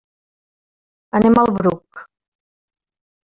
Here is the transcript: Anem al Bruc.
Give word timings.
Anem 1.19 1.37
al 1.41 1.51
Bruc. 1.59 2.03